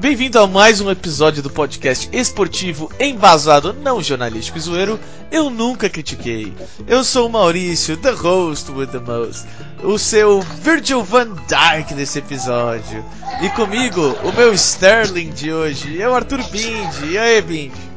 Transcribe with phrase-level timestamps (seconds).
[0.00, 5.00] Bem-vindo a mais um episódio do podcast esportivo embasado não jornalístico e zoeiro.
[5.28, 6.54] Eu nunca critiquei.
[6.86, 9.44] Eu sou o Maurício, the host with the most,
[9.82, 13.04] o seu Virgil van Dijk desse episódio.
[13.42, 17.14] E comigo, o meu Sterling de hoje, é o Arthur Bindi.
[17.14, 17.88] E aí, Bindi?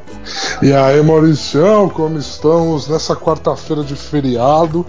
[0.63, 4.85] E aí, Mauricião, como estamos nessa quarta-feira de feriado,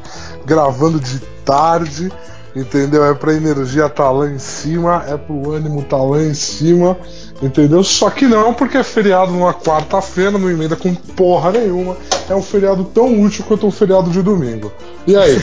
[0.47, 2.11] gravando de tarde,
[2.55, 3.05] entendeu?
[3.05, 6.97] É pra energia tá lá em cima, é pro ânimo tá lá em cima,
[7.43, 7.83] entendeu?
[7.83, 11.97] Só que não, porque é feriado numa quarta-feira, não emenda com porra nenhuma.
[12.29, 14.73] É um feriado tão útil quanto um feriado de domingo.
[15.07, 15.43] E aí?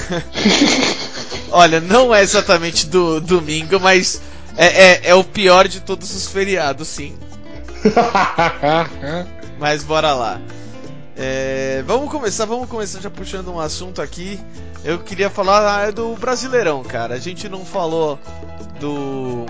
[1.51, 4.21] Olha, não é exatamente do domingo, mas
[4.55, 7.15] é, é, é o pior de todos os feriados, sim.
[9.57, 10.39] Mas bora lá.
[11.21, 14.39] É, vamos começar, vamos começar já puxando um assunto aqui.
[14.85, 17.15] Eu queria falar ah, do Brasileirão, cara.
[17.15, 18.17] A gente não falou
[18.79, 19.45] do,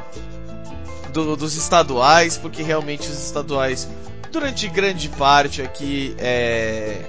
[1.13, 3.87] do- dos estaduais, porque realmente os estaduais,
[4.31, 7.01] durante grande parte aqui, é,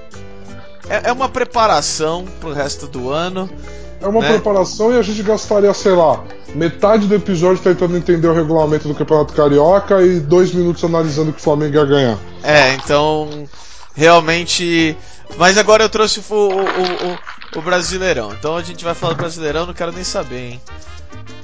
[0.90, 3.48] é, é uma preparação pro resto do ano.
[4.02, 4.28] É uma Né?
[4.28, 6.22] preparação e a gente gastaria, sei lá,
[6.54, 11.38] metade do episódio tentando entender o regulamento do Campeonato Carioca e dois minutos analisando que
[11.38, 12.18] o Flamengo ia ganhar.
[12.42, 13.46] É, então
[13.94, 14.96] realmente.
[15.36, 18.32] Mas agora eu trouxe o, o, o, o Brasileirão.
[18.32, 20.60] Então a gente vai falar do Brasileirão, não quero nem saber, hein?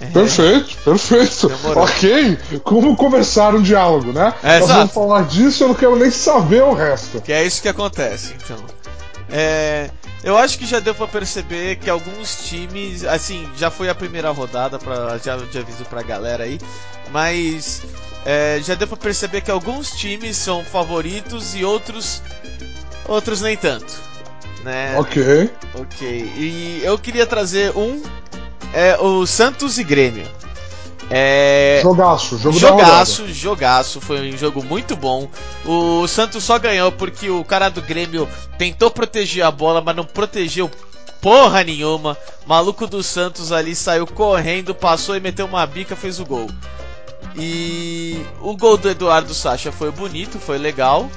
[0.00, 1.48] É, Perfeito, perfeito.
[1.48, 1.84] Demorou.
[1.84, 4.34] Ok, como começar um diálogo, né?
[4.42, 4.78] É, Nós exato.
[4.78, 7.20] vamos falar disso eu não quero nem saber o resto.
[7.20, 8.58] Que é isso que acontece, então.
[9.30, 9.90] É,
[10.22, 14.30] eu acho que já deu pra perceber que alguns times, assim, já foi a primeira
[14.30, 16.58] rodada, pra, já, já aviso pra galera aí,
[17.10, 17.82] mas
[18.26, 22.20] é, já deu pra perceber que alguns times são favoritos e outros
[23.06, 23.94] outros nem tanto,
[24.64, 24.98] né?
[24.98, 25.48] Ok.
[25.74, 28.02] Ok, e eu queria trazer um,
[28.74, 30.26] é o Santos e Grêmio.
[31.08, 35.30] É, Jogaço, jogo da jogaço, jogaço, foi um jogo muito bom.
[35.64, 40.04] O Santos só ganhou porque o cara do Grêmio tentou proteger a bola, mas não
[40.04, 40.68] protegeu
[41.20, 42.18] porra nenhuma.
[42.44, 46.48] Maluco do Santos ali saiu correndo, passou e meteu uma bica, fez o gol.
[47.38, 51.10] E o gol do Eduardo Sacha foi bonito, foi legal.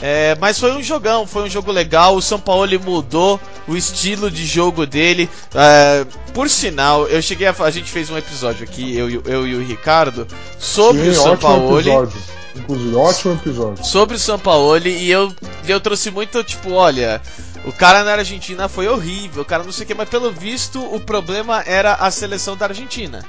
[0.00, 2.16] É, mas foi um jogão, foi um jogo legal.
[2.16, 5.28] O São Paulo mudou o estilo de jogo dele.
[5.54, 7.54] É, por sinal, eu cheguei a.
[7.58, 10.26] A gente fez um episódio aqui, eu, e o- eu e o Ricardo,
[10.58, 11.78] sobre Sim, o São Paulo.
[11.80, 12.18] episódio.
[12.56, 13.84] Inclusive, ótimo episódio.
[13.84, 15.32] Sobre o São Paulo e eu,
[15.66, 17.20] e eu trouxe muito, tipo, olha.
[17.64, 20.80] O cara na Argentina foi horrível, o cara não sei o que, mas pelo visto
[20.94, 23.24] o problema era a seleção da Argentina.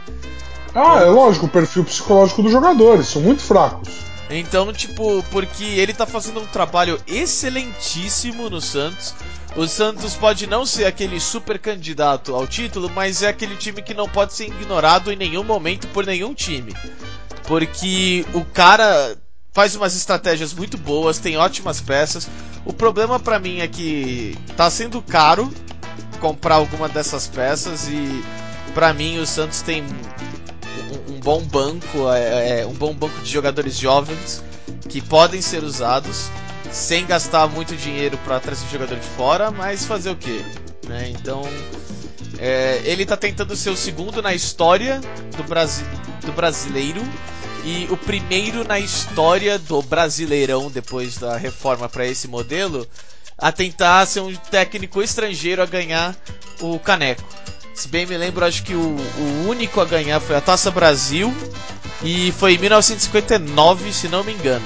[0.80, 3.90] Ah, é lógico, o perfil psicológico dos jogadores, são muito fracos.
[4.30, 9.16] Então, tipo, porque ele tá fazendo um trabalho excelentíssimo no Santos.
[9.56, 13.96] O Santos pode não ser aquele super candidato ao título, mas é aquele time que
[13.96, 16.76] não pode ser ignorado em nenhum momento por nenhum time.
[17.48, 19.18] Porque o cara
[19.52, 22.30] faz umas estratégias muito boas, tem ótimas peças.
[22.64, 25.52] O problema pra mim é que tá sendo caro
[26.20, 28.24] comprar alguma dessas peças e
[28.76, 29.84] pra mim o Santos tem
[31.10, 34.44] um, bom banco, é, é, um bom banco de jogadores jovens
[34.90, 36.30] que podem ser usados
[36.72, 40.44] sem gastar muito dinheiro para trazer jogador de fora, mas fazer o quê?
[40.88, 41.10] Né?
[41.10, 41.42] Então
[42.38, 45.02] é, ele tá tentando ser o segundo na história
[45.36, 45.84] do, Brasi
[46.26, 47.02] do brasileiro
[47.64, 52.88] e o primeiro na história do brasileirão depois da reforma para esse modelo
[53.38, 56.16] a tentar ser um técnico estrangeiro a ganhar
[56.60, 57.24] o caneco.
[57.78, 61.32] Se bem me lembro, acho que o, o único a ganhar foi a Taça Brasil
[62.04, 64.66] e foi em 1959, se não me engano.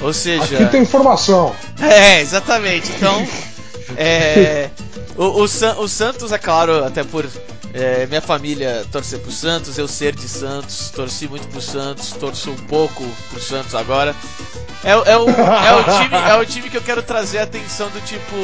[0.00, 1.54] Ou seja, Aqui tem informação.
[1.78, 2.90] é, exatamente.
[2.96, 3.28] Então,
[3.98, 4.70] é,
[5.14, 7.28] o, o, San- o Santos, é claro, até por
[7.74, 12.50] é, minha família torcer pro Santos, eu ser de Santos, torci muito pro Santos, torço
[12.50, 14.14] um pouco pro Santos agora.
[14.84, 17.42] É, o- é, o, é, o time, é o time que eu quero trazer a
[17.44, 18.34] atenção do tipo,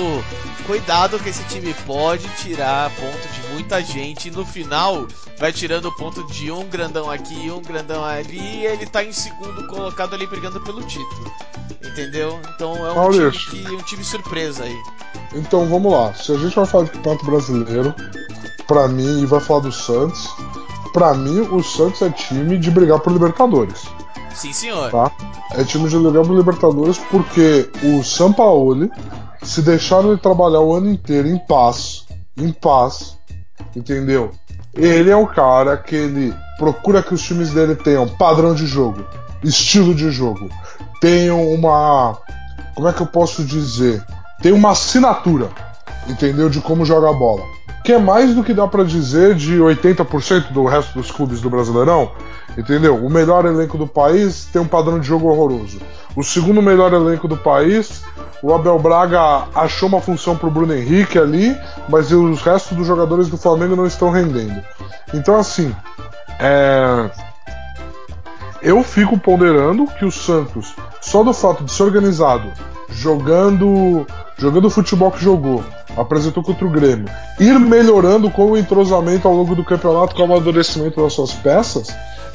[0.66, 5.06] cuidado que esse time pode tirar ponto de muita gente e no final
[5.38, 9.12] vai tirando ponto de um grandão aqui e um grandão ali e ele tá em
[9.12, 11.32] segundo colocado ali brigando pelo título.
[11.84, 12.40] Entendeu?
[12.54, 13.32] Então é um Maurício.
[13.32, 14.76] time, que, um time surpresa aí.
[15.34, 16.14] Então vamos lá.
[16.14, 17.94] Se a gente vai falar de campeonato brasileiro,
[18.68, 20.28] pra mim, e vai falar do Santos,
[20.92, 23.86] pra mim o Santos é time de brigar por Libertadores.
[24.34, 24.90] Sim, senhor.
[24.90, 25.10] tá?
[25.52, 28.90] É time de brigar por Libertadores porque o Sampaoli,
[29.42, 32.06] se deixaram ele trabalhar o ano inteiro em paz,
[32.36, 33.16] em paz,
[33.74, 34.30] entendeu?
[34.74, 39.04] Ele é um cara que ele procura que os times dele tenham padrão de jogo,
[39.42, 40.48] estilo de jogo,
[41.00, 42.18] tenham uma.
[42.74, 44.04] Como é que eu posso dizer?
[44.40, 45.48] Tem uma assinatura,
[46.06, 46.48] entendeu?
[46.48, 47.42] De como joga a bola.
[47.84, 51.48] Que é mais do que dá para dizer de 80% do resto dos clubes do
[51.48, 52.12] Brasileirão,
[52.56, 52.96] entendeu?
[52.96, 55.78] O melhor elenco do país tem um padrão de jogo horroroso.
[56.14, 58.02] O segundo melhor elenco do país,
[58.42, 61.56] o Abel Braga achou uma função pro Bruno Henrique ali,
[61.88, 64.62] mas os restos dos jogadores do Flamengo não estão rendendo.
[65.14, 65.74] Então, assim,
[66.38, 67.10] é...
[68.62, 72.52] eu fico ponderando que o Santos, só do fato de ser organizado,
[72.90, 75.64] jogando, jogando o futebol que jogou,
[75.98, 77.08] apresentou contra o Grêmio,
[77.38, 81.88] ir melhorando com o entrosamento ao longo do campeonato, com o amadurecimento das suas peças,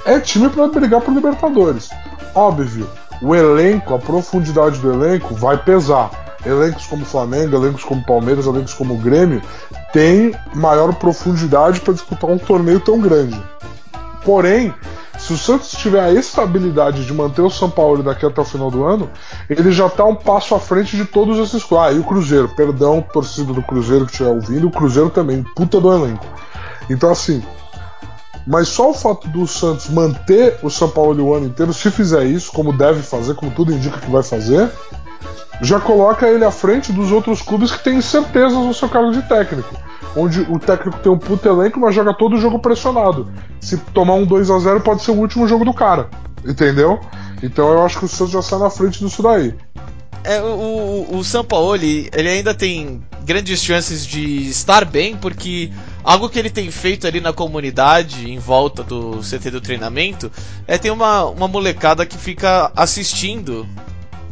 [0.06, 1.90] é time para brigar por Libertadores.
[2.36, 2.90] Óbvio,
[3.22, 6.12] o elenco, a profundidade do elenco vai pesar.
[6.46, 9.42] Elencos como Flamengo, elencos como Palmeiras, elencos como Grêmio
[9.94, 13.42] têm maior profundidade para disputar um torneio tão grande.
[14.26, 14.74] Porém,
[15.18, 18.70] se o Santos tiver a estabilidade de manter o São Paulo daqui até o final
[18.70, 19.10] do ano,
[19.50, 21.64] ele já está um passo à frente de todos esses.
[21.72, 25.80] Ah, e o Cruzeiro, perdão, torcida do Cruzeiro que estiver ouvindo, o Cruzeiro também, puta
[25.80, 26.26] do elenco.
[26.90, 27.44] Então, assim,
[28.46, 32.26] mas só o fato do Santos manter o São Paulo o ano inteiro, se fizer
[32.26, 34.70] isso, como deve fazer, como tudo indica que vai fazer,
[35.62, 39.22] já coloca ele à frente dos outros clubes que têm certezas no seu cargo de
[39.24, 39.74] técnico.
[40.16, 43.32] Onde o técnico tem um puto elenco, mas joga todo o jogo pressionado.
[43.60, 46.10] Se tomar um 2 a 0 pode ser o último jogo do cara.
[46.46, 47.00] Entendeu?
[47.42, 49.56] Então eu acho que o Santos já sai na frente disso daí.
[50.24, 55.72] É, o, o, Paulo, ele ainda tem grandes chances de estar bem, porque
[56.04, 60.32] algo que ele tem feito ali na comunidade, em volta do CT do treinamento,
[60.68, 63.68] é ter uma, uma molecada que fica assistindo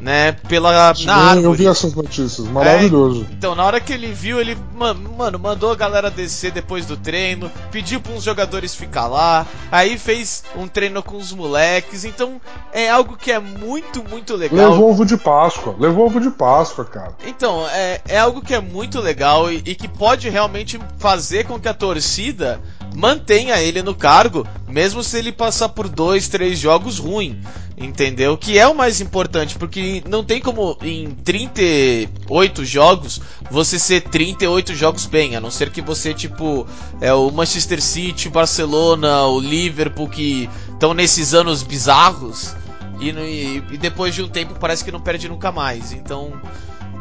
[0.01, 1.45] né, pela Sim, na árvore.
[1.45, 3.27] Eu vi essas notícias, maravilhoso.
[3.29, 6.97] É, então, na hora que ele viu, ele, mano, mandou a galera descer depois do
[6.97, 12.41] treino, pediu para uns jogadores ficar lá, aí fez um treino com os moleques, então
[12.73, 14.71] é algo que é muito, muito legal.
[14.71, 17.13] Levou ovo de Páscoa, levou ovo de Páscoa, cara.
[17.25, 21.59] Então, é, é algo que é muito legal e, e que pode realmente fazer com
[21.59, 22.59] que a torcida
[22.95, 27.37] mantenha ele no cargo, mesmo se ele passar por dois, três jogos ruins.
[27.77, 28.37] Entendeu?
[28.37, 34.75] Que é o mais importante, porque não tem como em 38 jogos você ser 38
[34.75, 36.67] jogos bem, a não ser que você, tipo,
[36.99, 42.55] é o Manchester City, o Barcelona, o Liverpool, que estão nesses anos bizarros
[43.01, 45.91] e, e, e depois de um tempo parece que não perde nunca mais.
[45.91, 46.39] Então,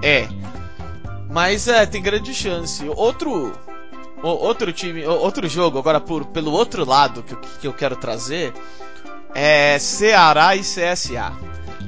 [0.03, 0.27] é.
[1.29, 2.83] Mas é, tem grande chance.
[2.97, 3.53] Outro
[4.22, 8.52] outro time, outro jogo, agora por, pelo outro lado que, que eu quero trazer,
[9.34, 11.32] é Ceará e CSA.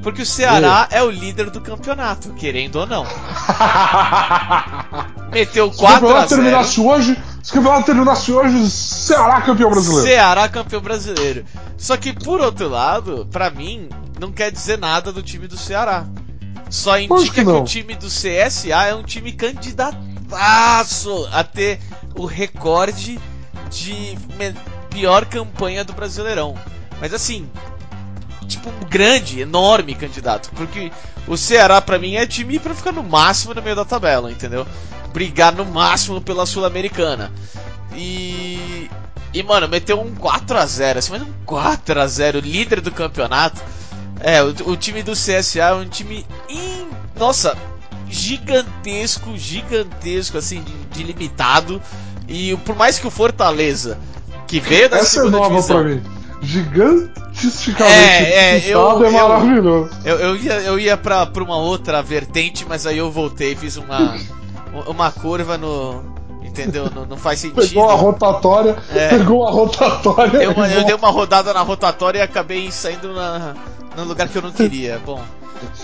[0.03, 3.07] Porque o Ceará é o líder do campeonato, querendo ou não.
[5.31, 6.29] Meteu 4 a 0.
[6.29, 10.09] terminasse hoje, se o campeonato terminasse hoje, Ceará campeão brasileiro.
[10.09, 11.45] Ceará campeão brasileiro.
[11.79, 13.89] Só que por outro lado, para mim,
[14.19, 16.05] não quer dizer nada do time do Ceará.
[16.69, 19.33] Só indica que, que, o time do CSA é um time
[20.35, 21.81] a ter
[22.15, 23.19] o recorde
[23.71, 24.17] de
[24.91, 26.57] pior campanha do Brasileirão.
[27.01, 27.49] Mas assim,
[28.47, 30.51] tipo, um grande, enorme candidato.
[30.55, 30.93] Porque
[31.27, 34.67] o Ceará, para mim, é time para ficar no máximo no meio da tabela, entendeu?
[35.13, 37.31] Brigar no máximo pela Sul-Americana.
[37.95, 38.91] E.
[39.35, 43.63] E, mano, meteu um 4x0, assim, mas um 4x0, líder do campeonato.
[44.21, 46.27] É, o, o, time do CSA é um time.
[46.51, 46.89] In...
[47.17, 47.57] Nossa,
[48.13, 51.81] gigantesco, gigantesco, assim, de, de, limitado.
[52.29, 53.99] E por mais que o Fortaleza,
[54.47, 55.83] que veio da Essa segunda é nova divisão.
[55.83, 56.03] Pra mim.
[56.43, 59.91] Gigantisticamente é, é, eu, é maravilhoso.
[60.05, 63.77] Eu, eu, ia, eu ia pra, pra uma outra vertente, mas aí eu voltei, fiz
[63.77, 64.17] uma,
[64.87, 66.13] uma curva no.
[66.43, 66.91] Entendeu?
[66.95, 67.63] Não, não faz sentido.
[67.67, 69.09] Pegou a rotatória, é.
[69.09, 70.51] pegou a rotatória.
[70.51, 73.55] Uma, eu dei uma rodada na rotatória e acabei saindo na,
[73.97, 75.01] no lugar que eu não queria.
[75.05, 75.23] Bom.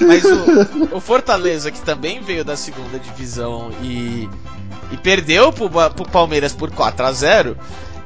[0.00, 4.29] Mas o, o, Fortaleza, que também veio da segunda divisão e,
[4.91, 7.57] e perdeu pro, pro Palmeiras por 4 a 0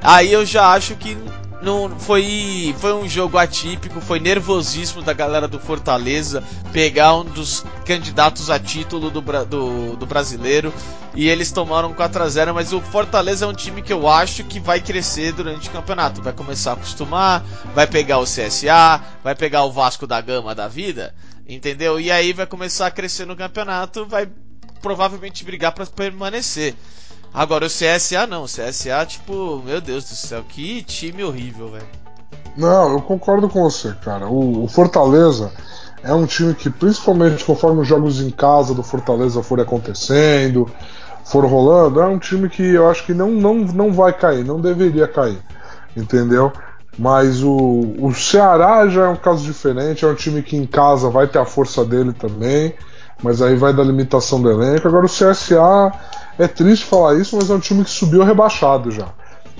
[0.03, 1.17] aí eu já acho que
[1.63, 6.43] não foi foi um jogo atípico, foi nervosismo da galera do Fortaleza
[6.73, 10.73] pegar um dos candidatos a título do, do, do brasileiro
[11.15, 14.45] e eles tomaram 4 a 0 mas o Fortaleza é um time que eu acho
[14.45, 19.35] que vai crescer durante o campeonato, vai começar a acostumar, vai pegar o CSA, vai
[19.35, 21.15] pegar o Vasco da Gama da vida,
[21.49, 22.01] entendeu?
[22.01, 24.29] E aí vai começar a crescer no campeonato, vai
[24.81, 26.75] provavelmente brigar para permanecer.
[27.35, 31.87] Agora o CSA não, o CSA, tipo, meu Deus do céu, que time horrível, velho.
[32.57, 34.27] Não, eu concordo com você, cara.
[34.27, 35.51] O, o, Fortaleza
[36.03, 40.71] é um time que, principalmente conforme os jogos em casa do Fortaleza forem acontecendo,
[41.25, 44.61] for rolando, é um time que eu acho que não, não, não vai cair, não
[44.61, 45.39] deveria cair,
[45.97, 46.53] entendeu?
[46.99, 51.09] Mas o, o Ceará já é um caso diferente, é um time que em casa
[51.09, 52.75] vai ter a força dele também,
[53.23, 54.87] mas aí vai da limitação do elenco.
[54.87, 55.91] Agora o CSA
[56.43, 59.09] é triste falar isso, mas é um time que subiu rebaixado já.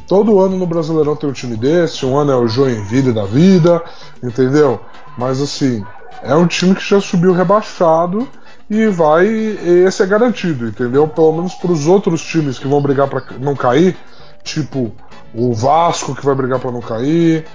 [0.09, 3.83] Todo ano no Brasileirão tem um time desse, um ano é o Joinville da vida,
[4.23, 4.81] entendeu?
[5.17, 5.85] Mas assim,
[6.23, 8.29] é um time que já subiu rebaixado
[8.69, 9.27] e vai.
[9.27, 11.07] Esse é garantido, entendeu?
[11.07, 13.97] Pelo menos para os outros times que vão brigar para não cair,
[14.43, 14.93] tipo
[15.35, 17.47] o Vasco que vai brigar para não cair,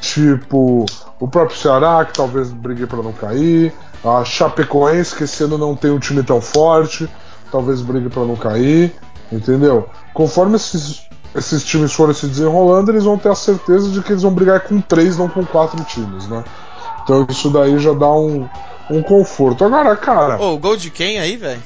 [0.00, 0.86] tipo
[1.18, 3.74] o próprio Ceará que talvez brigue para não cair,
[4.04, 7.08] a Chapecoense que esse ano não tem um time tão forte,
[7.56, 8.92] talvez brigue para não cair,
[9.32, 9.88] entendeu?
[10.12, 11.02] Conforme esses,
[11.34, 14.60] esses times forem se desenrolando, eles vão ter a certeza de que eles vão brigar
[14.60, 16.44] com três, não com quatro times, né?
[17.02, 18.46] Então isso daí já dá um,
[18.90, 19.64] um conforto.
[19.64, 20.38] Agora, cara.
[20.38, 21.62] Ô, o gol de quem aí, velho?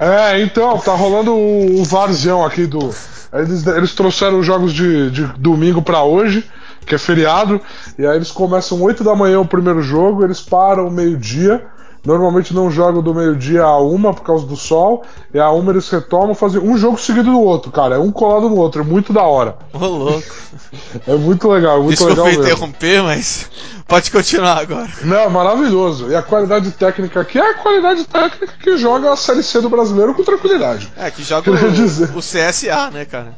[0.00, 2.90] É, então, tá rolando o, o Varzão aqui do.
[3.30, 6.48] Eles, eles trouxeram os jogos de, de domingo para hoje,
[6.86, 7.60] que é feriado,
[7.98, 11.66] e aí eles começam 8 da manhã o primeiro jogo, eles param meio-dia.
[12.08, 15.90] Normalmente não jogam do meio-dia a uma por causa do sol, e a uma eles
[15.90, 17.96] retomam fazem um jogo seguido do outro, cara.
[17.96, 19.58] É um colado no outro, é muito da hora.
[19.74, 20.34] Ô, louco.
[21.06, 22.44] é muito legal, é muito Desculpa legal.
[22.44, 23.50] interromper, mas
[23.86, 24.88] pode continuar agora.
[25.02, 26.08] Não, maravilhoso.
[26.08, 29.68] E a qualidade técnica aqui é a qualidade técnica que joga a Série C do
[29.68, 30.90] brasileiro com tranquilidade.
[30.96, 33.34] É, que joga o, o, CSA, né, cara?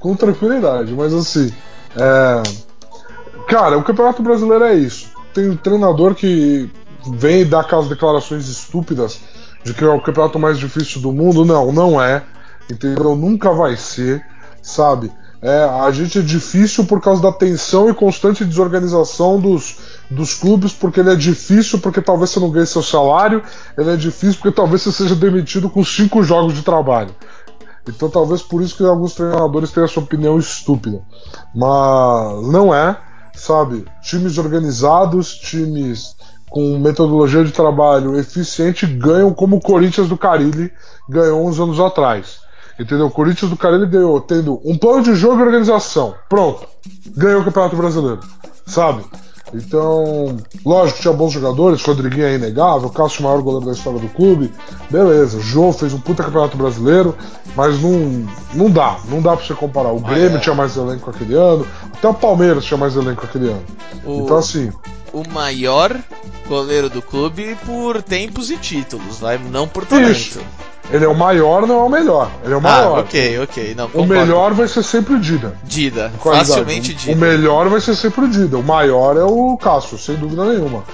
[0.00, 1.52] Com tranquilidade, mas assim.
[1.94, 2.42] É...
[3.46, 5.10] Cara, o Campeonato Brasileiro é isso.
[5.34, 6.70] Tem um treinador que
[7.06, 9.20] vem dar aquelas declarações estúpidas
[9.64, 11.44] de que é o campeonato mais difícil do mundo.
[11.44, 12.24] Não, não é.
[12.70, 13.16] Entendeu?
[13.16, 14.24] Nunca vai ser,
[14.62, 15.10] sabe?
[15.40, 19.76] É, a gente é difícil por causa da tensão e constante desorganização dos,
[20.10, 23.42] dos clubes, porque ele é difícil porque talvez você não ganhe seu salário,
[23.76, 27.14] ele é difícil porque talvez você seja demitido com cinco jogos de trabalho.
[27.88, 31.00] Então talvez por isso que alguns treinadores tenham essa opinião estúpida.
[31.54, 32.98] Mas não é,
[33.34, 33.86] sabe?
[34.02, 36.16] Times organizados, times
[36.50, 40.72] com metodologia de trabalho eficiente ganham como o Corinthians do Carilli
[41.08, 42.40] ganhou uns anos atrás.
[42.78, 43.06] Entendeu?
[43.06, 46.14] O Corinthians do Carilli ganhou tendo um plano de jogo e organização.
[46.28, 46.66] Pronto.
[47.16, 48.20] Ganhou o Campeonato Brasileiro.
[48.66, 49.04] Sabe?
[49.54, 54.52] Então, lógico, tinha bons jogadores, Rodriguinho é inegável, Cássio maior goleiro da história do clube,
[54.90, 57.16] beleza, Jô fez um puta campeonato brasileiro,
[57.56, 59.92] mas não, não dá, não dá pra você comparar.
[59.92, 60.40] O Grêmio é.
[60.40, 63.64] tinha mais elenco aquele ano, até o Palmeiras tinha mais elenco aquele ano.
[64.04, 64.22] O...
[64.24, 64.70] Então assim.
[65.12, 65.98] O maior
[66.46, 70.12] goleiro do clube por tempos e títulos, vai, não por talento.
[70.12, 70.40] Isso.
[70.90, 72.30] Ele é o maior, não é o melhor.
[72.42, 72.98] Ele é o maior.
[72.98, 73.74] Ah, ok, ok.
[73.74, 75.54] Não, o melhor vai ser sempre o Dida.
[75.64, 77.12] Dida, facilmente Dida.
[77.12, 78.56] O melhor vai ser sempre o Dida.
[78.56, 80.84] O maior é o Cássio, sem dúvida nenhuma.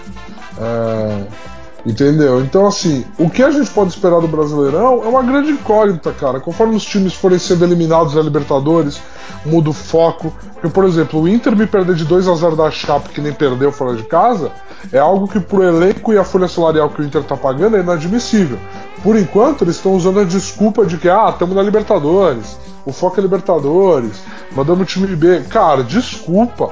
[0.59, 1.54] É...
[1.87, 2.41] Entendeu?
[2.41, 6.41] Então, assim, o que a gente pode esperar do Brasileirão é uma grande incógnita, cara.
[6.41, 8.99] Conforme os times forem sendo eliminados da Libertadores,
[9.45, 10.33] muda o foco.
[10.55, 13.35] Porque, por exemplo, o Inter me perder de 2 a 0 da Chape, que nem
[13.35, 14.51] perdeu fora de casa,
[14.91, 17.81] é algo que pro elenco e a folha salarial que o Inter tá pagando é
[17.81, 18.59] inadmissível.
[19.03, 23.21] Por enquanto, eles estão usando a desculpa de que, ah, estamos na Libertadores, o foco
[23.21, 24.23] é Libertadores,
[24.53, 25.41] mandamos o time B.
[25.51, 26.71] Cara, desculpa.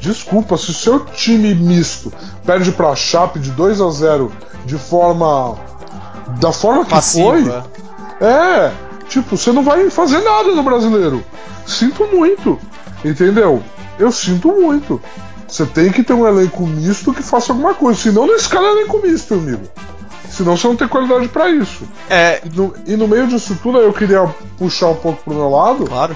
[0.00, 2.12] Desculpa, se o seu time misto
[2.44, 4.32] perde pra Chape de 2 a 0
[4.64, 5.56] de forma.
[6.40, 7.66] da forma que Passiva.
[8.20, 8.26] foi.
[8.28, 8.72] É,
[9.08, 11.24] tipo, você não vai fazer nada no brasileiro.
[11.66, 12.58] Sinto muito.
[13.04, 13.62] Entendeu?
[13.98, 15.00] Eu sinto muito.
[15.46, 18.00] Você tem que ter um elenco misto que faça alguma coisa.
[18.00, 19.62] Senão não escala elenco misto, amigo.
[20.28, 21.84] Senão você não tem qualidade para isso.
[22.08, 22.42] É.
[22.44, 24.26] E no, e no, meio disso tudo, eu queria
[24.58, 25.86] puxar um pouco pro meu lado.
[25.86, 26.14] Claro.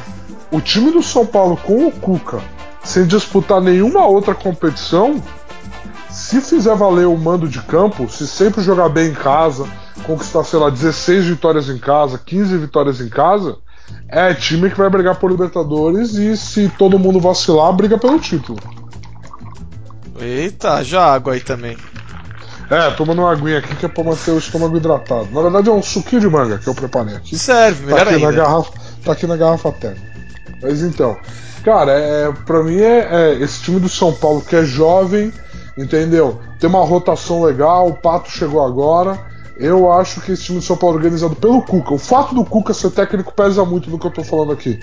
[0.51, 2.43] O time do São Paulo com o Cuca,
[2.85, 5.23] sem disputar nenhuma outra competição,
[6.11, 9.67] se fizer valer o mando de campo, se sempre jogar bem em casa,
[10.05, 13.57] conquistar, sei lá, 16 vitórias em casa, 15 vitórias em casa,
[14.09, 18.59] é time que vai brigar por Libertadores e se todo mundo vacilar, briga pelo título.
[20.21, 21.77] Eita, já água aí também.
[22.71, 25.29] É, tomando uma aguinha aqui que é pra manter o estômago hidratado.
[25.33, 27.39] Na verdade é um suquinho de manga que eu preparei aqui.
[27.39, 28.31] Serve, tá melhor aqui ainda.
[28.31, 28.73] Na garrafa,
[29.05, 30.13] tá aqui na garrafa térmica.
[30.63, 31.17] Mas então,
[31.63, 35.33] cara, é, pra mim é, é, esse time do São Paulo que é jovem,
[35.77, 36.41] entendeu?
[36.59, 39.19] Tem uma rotação legal, o Pato chegou agora.
[39.57, 41.95] Eu acho que esse time do São Paulo é organizado pelo Cuca.
[41.95, 44.81] O fato do Cuca ser técnico pesa muito no que eu tô falando aqui.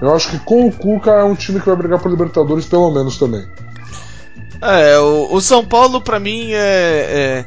[0.00, 2.90] Eu acho que com o Cuca é um time que vai brigar por Libertadores, pelo
[2.90, 3.46] menos também.
[4.60, 7.44] É, o, o São Paulo para mim é, é,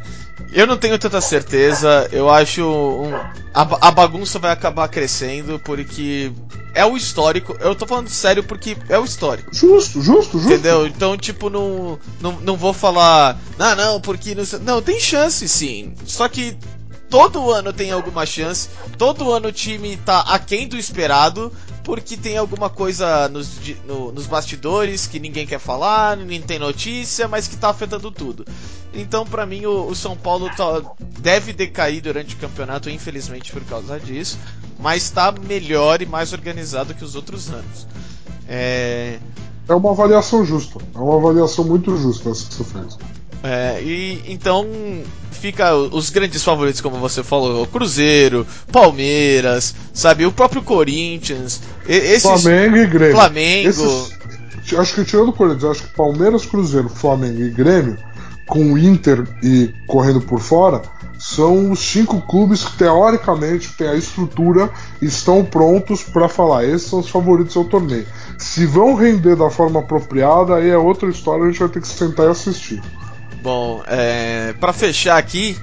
[0.52, 2.08] Eu não tenho tanta certeza.
[2.12, 2.64] Eu acho.
[2.64, 3.14] Um,
[3.54, 6.32] a, a, bagunça vai acabar crescendo porque
[6.74, 7.56] é o histórico.
[7.60, 9.54] Eu tô falando sério porque é o histórico.
[9.54, 10.54] Justo, justo, justo.
[10.54, 10.88] Entendeu?
[10.88, 13.40] Então, tipo, não, não, não vou falar.
[13.58, 14.36] Ah, não, porque.
[14.36, 15.94] Não, não, tem chance sim.
[16.06, 16.58] Só que
[17.10, 21.52] todo ano tem alguma chance, todo ano o time tá aquém do esperado,
[21.84, 27.28] porque tem alguma coisa nos, no, nos bastidores que ninguém quer falar, ninguém tem notícia,
[27.28, 28.46] mas que tá afetando tudo.
[28.94, 30.82] Então, para mim, o, o, São Paulo tá,
[31.20, 34.38] deve decair durante o campeonato, infelizmente, por causa disso,
[34.80, 37.88] mas está melhor e mais organizado que os outros anos.
[38.48, 39.20] É...
[39.68, 42.98] é uma avaliação justa, é uma avaliação muito justa essa que você fez.
[43.44, 44.68] É, e então
[45.32, 52.78] fica os grandes favoritos, como você falou, Cruzeiro, Palmeiras, sabe, o próprio Corinthians, esses, Flamengo
[52.78, 53.16] e Grêmio.
[53.16, 53.70] Flamengo.
[53.70, 57.98] Esses, acho que tirando o Corinthians, acho que Palmeiras, Cruzeiro, Flamengo e Grêmio,
[58.46, 60.82] com o Inter e correndo por fora,
[61.18, 64.70] são os cinco clubes que teoricamente têm a estrutura
[65.02, 66.66] e estão prontos para falar.
[66.66, 68.08] Esses são os favoritos ao torneio.
[68.38, 71.88] Se vão render da forma apropriada, aí é outra história, a gente vai ter que
[71.88, 72.82] sentar e assistir.
[73.42, 75.58] Bom, é, para fechar aqui,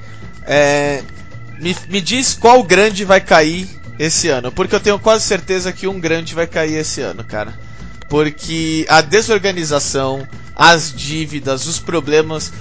[0.47, 1.03] é,
[1.61, 3.69] me, me diz qual grande vai cair
[3.99, 7.59] esse ano, porque eu tenho quase certeza que um grande vai cair esse ano, cara.
[8.09, 12.53] Porque a desorganização, as dívidas, os problemas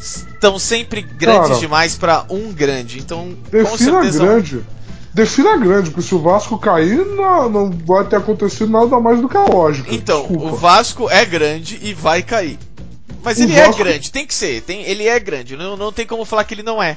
[0.00, 2.98] estão sempre grandes cara, demais para um grande.
[2.98, 4.24] Então, com certeza.
[4.24, 4.64] grande.
[5.12, 9.28] Defina grande, porque se o Vasco cair, não, não vai ter acontecido nada mais do
[9.28, 9.94] que a lógica.
[9.94, 10.46] Então, Desculpa.
[10.46, 12.58] o Vasco é grande e vai cair.
[13.24, 13.80] Mas ele é Vasco...
[13.80, 14.60] é grande, tem que ser.
[14.62, 16.96] Tem, ele é grande, não, não tem como falar que ele não é.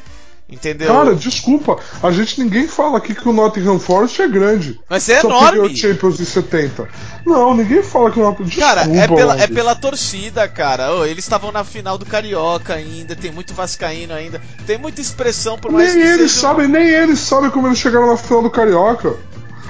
[0.49, 0.87] Entendeu?
[0.87, 4.79] Cara, desculpa, a gente ninguém fala aqui que o Nottingham Forest é grande.
[4.89, 5.59] Mas é enorme.
[5.59, 6.87] o Champions em 70.
[7.25, 10.95] Não, ninguém fala que o Nottingham Cara, é pela, é pela torcida, cara.
[10.95, 14.41] Oh, eles estavam na final do Carioca ainda, tem muito vascaíno ainda.
[14.65, 16.47] Tem muita expressão por mais nem que eles seja...
[16.47, 19.17] sabem, nem eles sabem como eles chegaram na final do Carioca.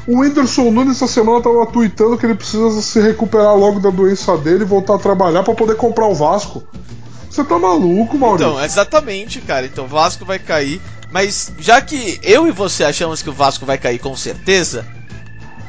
[0.07, 4.37] O Whindersson Nunes essa semana tava tweetando que ele precisa se recuperar logo da doença
[4.37, 6.63] dele e voltar a trabalhar para poder comprar o Vasco.
[7.29, 8.47] Você tá maluco, Maurício?
[8.47, 9.65] Então, exatamente, cara.
[9.65, 10.81] Então, o Vasco vai cair.
[11.11, 14.85] Mas já que eu e você achamos que o Vasco vai cair com certeza,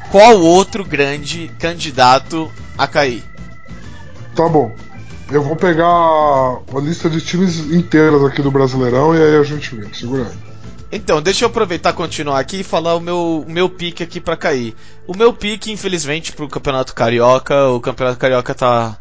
[0.09, 3.23] qual outro grande candidato a cair?
[4.35, 4.73] Tá bom.
[5.29, 9.75] Eu vou pegar a lista de times inteiras aqui do Brasileirão e aí a gente
[9.75, 9.87] vê.
[9.93, 10.48] Segura aí.
[10.91, 14.35] Então, deixa eu aproveitar continuar aqui e falar o meu, o meu pique aqui para
[14.35, 14.75] cair.
[15.05, 18.97] O meu pique, infelizmente, pro Campeonato Carioca, o Campeonato Carioca tá,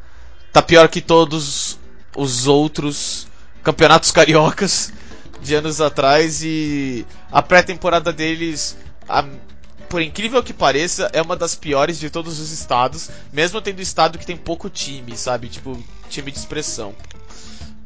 [0.53, 1.79] tá pior que todos
[2.15, 3.27] os outros
[3.63, 4.93] campeonatos cariocas
[5.41, 8.77] de anos atrás e a pré-temporada deles,
[9.09, 9.25] a,
[9.89, 14.19] por incrível que pareça, é uma das piores de todos os estados, mesmo tendo estado
[14.19, 15.49] que tem pouco time, sabe?
[15.49, 16.95] Tipo, time de expressão.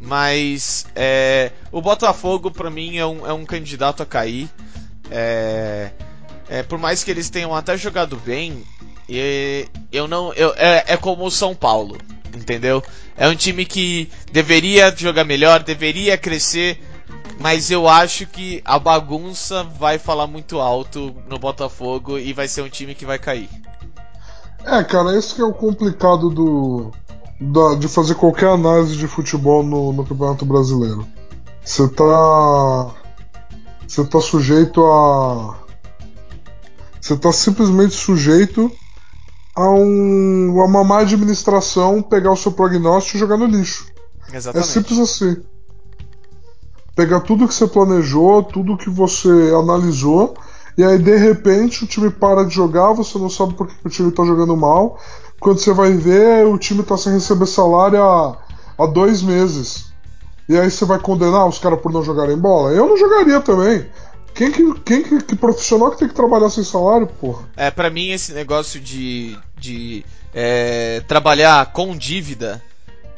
[0.05, 4.51] Mas é, o Botafogo, para mim, é um, é um candidato a cair.
[5.09, 5.91] É,
[6.49, 8.65] é, por mais que eles tenham até jogado bem,
[9.93, 10.33] eu não.
[10.35, 11.97] Eu, é, é como o São Paulo,
[12.35, 12.83] entendeu?
[13.17, 16.83] É um time que deveria jogar melhor, deveria crescer,
[17.39, 22.63] mas eu acho que a bagunça vai falar muito alto no Botafogo e vai ser
[22.63, 23.49] um time que vai cair.
[24.65, 26.93] É, cara, esse que é o complicado do,
[27.41, 31.07] da, de fazer qualquer análise de futebol no, no Campeonato Brasileiro.
[31.65, 32.91] Você tá.
[33.87, 35.57] Você tá sujeito a.
[37.01, 38.71] Você tá simplesmente sujeito
[39.55, 43.87] a, um, a uma má administração pegar o seu prognóstico e jogar no lixo.
[44.33, 44.69] Exatamente.
[44.69, 45.37] É simples assim.
[46.95, 50.35] Pegar tudo que você planejou, tudo que você analisou,
[50.77, 53.91] e aí de repente o time para de jogar, você não sabe por que o
[53.91, 54.99] time tá jogando mal,
[55.43, 58.39] quando você vai ver, o time tá sem receber salário há,
[58.79, 59.93] há dois meses.
[60.49, 62.71] E aí você vai condenar os caras por não jogarem bola?
[62.71, 63.85] Eu não jogaria também.
[64.35, 67.49] Quem que, quem que, que, profissional que tem que trabalhar sem salário, porra?
[67.57, 72.63] É, para mim esse negócio de, de é, trabalhar com dívida,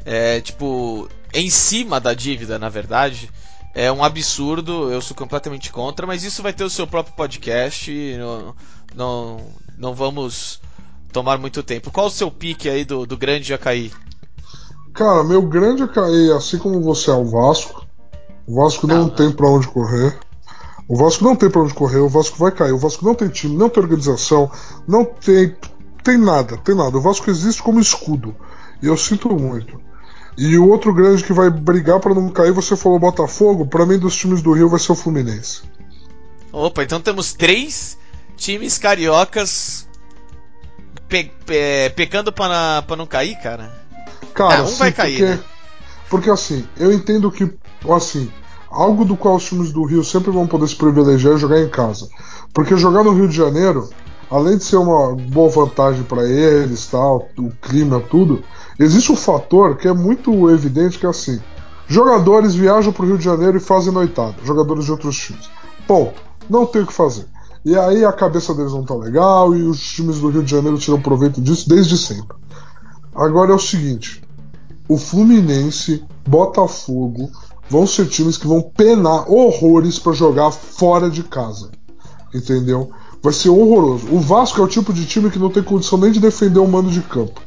[0.04, 3.30] é, tipo, em cima da dívida, na verdade,
[3.74, 7.92] é um absurdo, eu sou completamente contra, mas isso vai ter o seu próprio podcast,
[8.16, 8.54] não,
[8.94, 10.60] não, não vamos
[11.14, 11.92] tomar muito tempo.
[11.92, 13.92] Qual o seu pique aí do, do grande cair?
[14.92, 17.87] Cara, meu grande cair, assim como você é o Vasco.
[18.46, 20.18] O Vasco não, não tem para onde correr.
[20.88, 22.72] O Vasco não tem para onde correr, o Vasco vai cair.
[22.72, 24.50] O Vasco não tem time, não tem organização,
[24.87, 25.55] não tem
[26.03, 26.98] tem nada, tem nada.
[26.98, 28.37] O Vasco existe como escudo.
[28.83, 29.81] E eu sinto muito.
[30.37, 33.98] E o outro grande que vai brigar para não cair, você falou Botafogo, para mim
[33.98, 35.62] dos times do Rio vai ser o Fluminense.
[36.53, 37.96] Opa, então temos três
[38.37, 39.88] times cariocas
[41.14, 43.70] pe, pe, pecando pra não cair, cara?
[44.33, 45.40] Cara, ah, um sim, vai cair, porque, né?
[46.11, 47.48] porque assim, eu entendo que,
[47.94, 48.29] assim,
[48.68, 51.68] algo do qual os times do Rio sempre vão poder se privilegiar é jogar em
[51.68, 52.09] casa.
[52.53, 53.88] Porque jogar no Rio de Janeiro,
[54.29, 58.42] além de ser uma boa vantagem para eles, tal, o clima, tudo,
[58.79, 61.40] existe um fator que é muito evidente que é assim.
[61.87, 65.48] Jogadores viajam para o Rio de Janeiro e fazem noitada, jogadores de outros times.
[65.87, 66.20] Ponto.
[66.48, 67.27] Não tem o que fazer.
[67.64, 70.79] E aí a cabeça deles não tá legal e os times do Rio de Janeiro
[70.79, 72.37] tiram proveito disso desde sempre.
[73.14, 74.22] Agora é o seguinte:
[74.87, 77.31] o Fluminense, Botafogo
[77.70, 81.70] vão ser times que vão penar horrores para jogar fora de casa.
[82.35, 82.90] Entendeu?
[83.22, 84.09] Vai ser horroroso.
[84.11, 86.68] O Vasco é o tipo de time que não tem condição nem de defender o
[86.68, 87.40] mando de campo.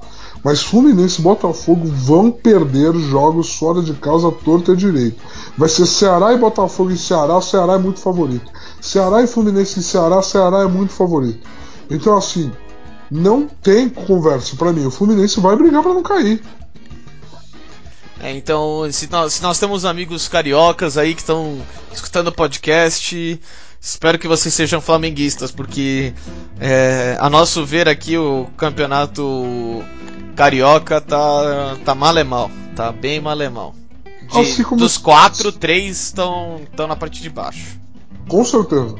[0.43, 5.21] Mas Fluminense e Botafogo vão perder jogos fora de casa torta e direito.
[5.57, 8.51] Vai ser Ceará e Botafogo e Ceará, Ceará é muito favorito.
[8.79, 11.45] Ceará e Fluminense e Ceará, Ceará é muito favorito.
[11.89, 12.51] Então assim,
[13.09, 14.85] não tem conversa para mim.
[14.85, 16.41] O Fluminense vai brigar para não cair.
[18.19, 21.61] É, então, se nós, se nós, temos amigos cariocas aí que estão
[21.93, 23.39] escutando o podcast,
[23.79, 26.13] espero que vocês sejam flamenguistas, porque
[26.59, 29.83] é, a nosso ver aqui o campeonato
[30.35, 33.73] carioca tá, tá mal e mal, tá bem mal e mal.
[34.31, 34.79] De, como...
[34.79, 37.79] Dos quatro, três estão na parte de baixo.
[38.27, 38.95] Com certeza,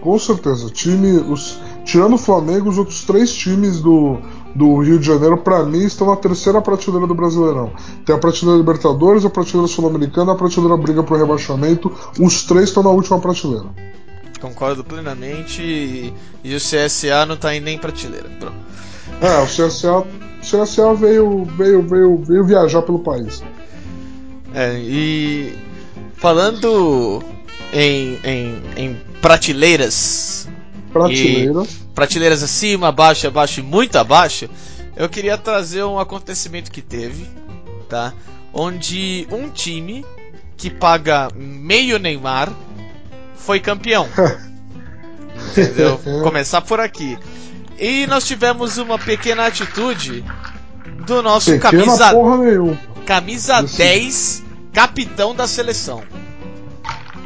[0.00, 0.70] com certeza.
[0.70, 4.18] Time, os, tirando o Flamengo, os outros três times do,
[4.54, 7.72] do Rio de Janeiro, para mim, estão na terceira prateleira do Brasileirão.
[8.06, 11.92] Tem a prateleira Libertadores, a prateleira Sul-Americana, a prateleira Briga pro Rebaixamento.
[12.18, 13.66] Os três estão na última prateleira.
[14.40, 15.62] Concordo plenamente.
[15.62, 18.28] E, e o CSA não tá em nem prateleira.
[18.38, 18.56] Pronto.
[19.20, 20.06] É, o CSA, o
[20.40, 23.42] CSA veio, veio, veio, veio viajar pelo país.
[24.54, 25.54] É, e
[26.14, 27.22] falando
[27.72, 30.48] em, em, em prateleiras.
[30.92, 31.68] Prateleiras.
[31.94, 34.48] Prateleiras acima, abaixo, abaixo e muito abaixo.
[34.96, 37.26] Eu queria trazer um acontecimento que teve,
[37.88, 38.12] tá?
[38.52, 40.04] Onde um time
[40.56, 42.52] que paga meio Neymar
[43.44, 44.08] foi campeão.
[45.50, 45.98] Entendeu?
[46.22, 47.18] Começar por aqui.
[47.78, 50.24] E nós tivemos uma pequena atitude
[51.06, 56.02] do nosso pequena camisa, camisa 10, capitão da seleção.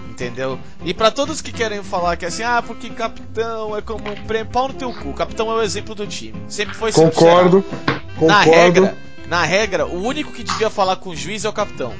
[0.08, 0.60] Entendeu?
[0.84, 4.26] E para todos que querem falar que é assim, ah, porque capitão é como um
[4.26, 5.12] prêmio, pau no teu cu.
[5.12, 6.40] Capitão é o exemplo do time.
[6.48, 7.64] Sempre foi Concordo.
[8.16, 8.26] Concordo.
[8.26, 8.96] Na regra,
[9.26, 11.92] na regra, o único que devia falar com o juiz é o capitão.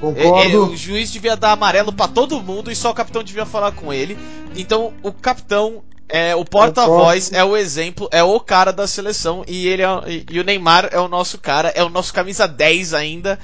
[0.00, 0.48] Concordo.
[0.48, 3.44] É, é, o juiz devia dar amarelo para todo mundo e só o capitão devia
[3.44, 4.18] falar com ele.
[4.56, 9.66] Então, o capitão é o porta-voz, é o exemplo, é o cara da seleção e
[9.66, 12.94] ele é, e, e o Neymar é o nosso cara, é o nosso camisa 10
[12.94, 13.38] ainda.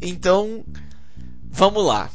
[0.00, 0.64] Então,
[1.50, 2.10] vamos lá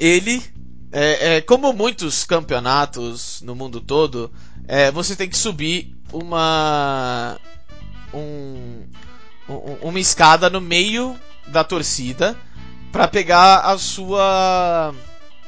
[0.00, 0.42] ele,
[0.90, 4.32] é, é, como muitos campeonatos no mundo todo,
[4.66, 7.38] é, você tem que subir uma
[8.14, 8.86] um,
[9.82, 11.14] uma escada no meio
[11.48, 12.34] da torcida
[12.92, 14.92] para pegar a sua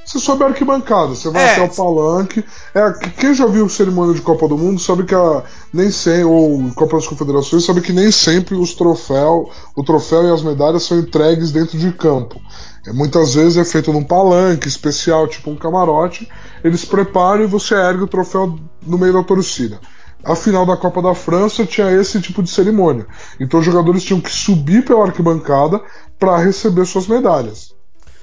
[0.05, 1.53] você sobe a arquibancada, você vai é.
[1.53, 2.45] até o palanque.
[2.75, 6.71] É, quem já viu cerimônia de Copa do Mundo sabe que a, nem sempre, ou
[6.75, 10.99] Copa das Confederações, sabe que nem sempre os troféu, o troféu e as medalhas são
[10.99, 12.41] entregues dentro de campo.
[12.85, 16.29] É, muitas vezes é feito num palanque especial, tipo um camarote.
[16.65, 19.79] Eles preparam e você ergue o troféu no meio da torcida.
[20.25, 23.07] A final da Copa da França tinha esse tipo de cerimônia.
[23.41, 25.81] Então os jogadores tinham que subir pela arquibancada
[26.19, 27.75] para receber suas medalhas.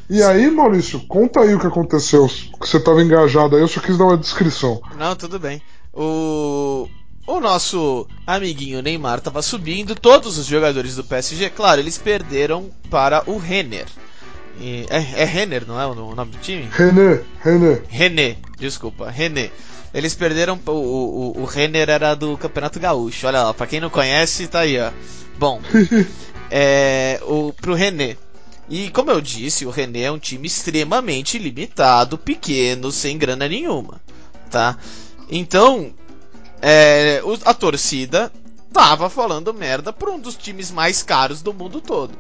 [0.10, 2.28] E aí, Maurício, conta aí o que aconteceu.
[2.60, 4.82] Que você estava engajado aí, eu só quis dar uma descrição.
[4.98, 5.62] Não, tudo bem.
[5.94, 6.88] O,
[7.28, 13.22] o nosso amiguinho Neymar estava subindo, todos os jogadores do PSG, claro, eles perderam para
[13.30, 13.86] o Renner.
[14.60, 16.68] E, é, é Renner, não é o nome do time?
[16.72, 17.82] René, René.
[17.88, 19.52] René, desculpa, René.
[19.94, 20.60] Eles perderam.
[20.66, 23.28] O, o, o Renner era do Campeonato Gaúcho.
[23.28, 24.92] Olha lá, pra quem não conhece, tá aí, ó.
[25.38, 25.62] Bom,
[26.52, 28.18] é, o, pro René.
[28.70, 34.00] E como eu disse, o René é um time extremamente limitado, pequeno, sem grana nenhuma,
[34.52, 34.78] tá?
[35.28, 35.92] Então,
[36.62, 38.32] é, a torcida
[38.72, 42.14] tava falando merda por um dos times mais caros do mundo todo.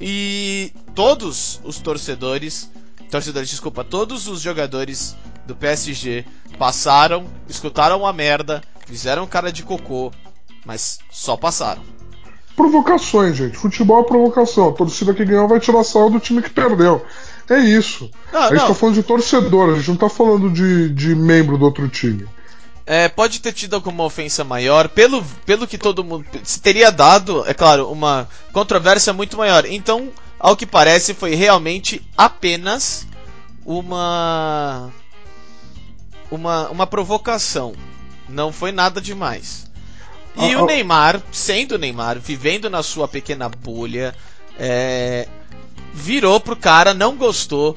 [0.00, 2.70] E todos os torcedores,
[3.10, 5.14] torcedores, desculpa, todos os jogadores
[5.50, 6.24] do PSG
[6.58, 10.12] passaram, escutaram a merda, fizeram cara de cocô,
[10.64, 11.82] mas só passaram.
[12.54, 13.56] Provocações, gente.
[13.56, 14.68] Futebol é provocação.
[14.68, 17.04] A torcida que ganhou vai tirar sal do time que perdeu.
[17.48, 18.10] É isso.
[18.32, 18.68] Não, a gente não.
[18.68, 22.28] tá falando de torcedor, a gente não tá falando de, de membro do outro time.
[22.86, 26.24] É, pode ter tido alguma ofensa maior, pelo, pelo que todo mundo
[26.62, 29.64] teria dado, é claro, uma controvérsia muito maior.
[29.64, 33.06] Então, ao que parece, foi realmente apenas
[33.64, 34.90] uma
[36.30, 37.74] uma, uma provocação.
[38.28, 39.70] Não foi nada demais.
[40.36, 44.14] E ah, o Neymar, sendo o Neymar, vivendo na sua pequena bolha,
[44.58, 45.26] é,
[45.92, 47.76] virou pro cara, não gostou,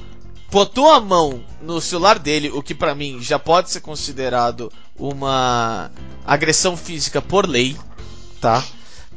[0.51, 5.91] botou a mão no celular dele, o que para mim já pode ser considerado uma
[6.25, 7.75] agressão física por lei,
[8.39, 8.63] tá?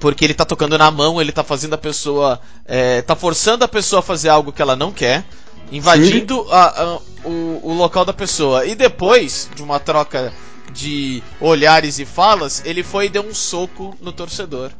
[0.00, 2.40] Porque ele tá tocando na mão, ele tá fazendo a pessoa.
[2.64, 5.24] É, tá forçando a pessoa a fazer algo que ela não quer,
[5.70, 8.64] invadindo a, a, o, o, local da pessoa.
[8.66, 10.32] E depois de uma troca
[10.72, 14.70] de olhares e falas, ele foi e deu um soco no torcedor.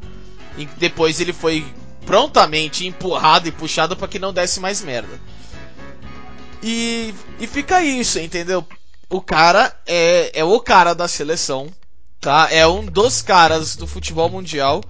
[0.57, 1.65] E depois ele foi
[2.05, 5.19] prontamente empurrado e puxado para que não desse mais merda.
[6.63, 8.65] E, e fica isso, entendeu?
[9.09, 11.67] O cara é, é o cara da seleção,
[12.19, 12.47] tá?
[12.51, 14.83] É um dos caras do futebol mundial.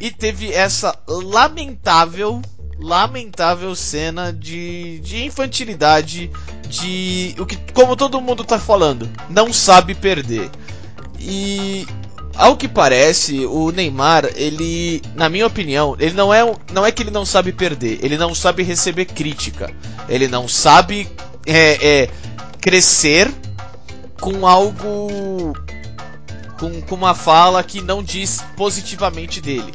[0.00, 2.40] E teve essa lamentável,
[2.78, 6.30] lamentável cena de, de infantilidade,
[6.68, 10.50] de o que, como todo mundo tá falando, não sabe perder.
[11.18, 11.86] E
[12.36, 17.02] ao que parece, o Neymar, ele, na minha opinião, ele não é, não é que
[17.02, 19.72] ele não sabe perder, ele não sabe receber crítica,
[20.08, 21.10] ele não sabe
[21.44, 22.10] é, é,
[22.60, 23.28] crescer
[24.20, 25.52] com algo,
[26.60, 29.72] com, com uma fala que não diz positivamente dele.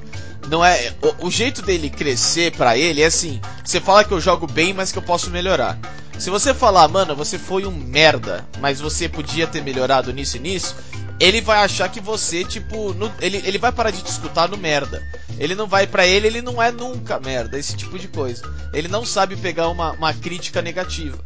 [0.47, 4.19] Não é o, o jeito dele crescer para ele é assim: você fala que eu
[4.19, 5.77] jogo bem, mas que eu posso melhorar.
[6.19, 10.39] Se você falar, mano, você foi um merda, mas você podia ter melhorado nisso e
[10.39, 10.75] nisso,
[11.19, 14.57] ele vai achar que você, tipo, no, ele, ele vai parar de te escutar no
[14.57, 15.01] merda.
[15.39, 18.43] Ele não vai para ele, ele não é nunca merda, esse tipo de coisa.
[18.73, 21.17] Ele não sabe pegar uma, uma crítica negativa.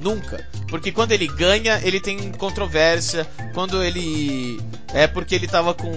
[0.00, 0.46] Nunca.
[0.68, 3.26] Porque quando ele ganha, ele tem controvérsia.
[3.54, 4.60] Quando ele.
[4.94, 5.90] É porque ele tava com